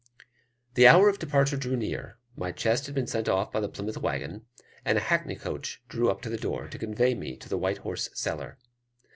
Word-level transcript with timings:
The 0.73 0.87
hour 0.87 1.09
of 1.09 1.19
departure 1.19 1.57
drew 1.57 1.75
near; 1.77 2.17
my 2.35 2.51
chest 2.51 2.87
had 2.87 2.95
been 2.95 3.05
sent 3.05 3.29
off 3.29 3.51
by 3.51 3.59
the 3.59 3.69
Plymouth 3.69 3.97
waggon, 3.99 4.47
and 4.83 4.97
a 4.97 5.01
hackney 5.01 5.35
coach 5.35 5.79
drew 5.89 6.09
up 6.09 6.23
to 6.23 6.29
the 6.31 6.37
door, 6.39 6.67
to 6.69 6.79
convey 6.79 7.13
me 7.13 7.37
to 7.37 7.47
the 7.47 7.59
White 7.59 7.77
Horse 7.85 8.09
Cellar. 8.15 8.57